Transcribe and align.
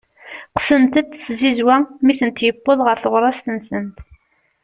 Qqsent-t 0.57 1.09
tzizwa 1.25 1.75
mi 2.05 2.13
tent-yewweḍ 2.19 2.79
ɣer 2.83 2.97
teɣrast-nsent. 3.03 3.95